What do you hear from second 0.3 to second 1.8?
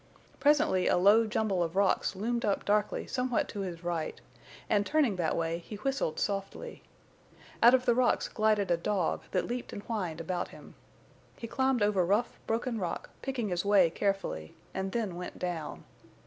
Presently a low jumble of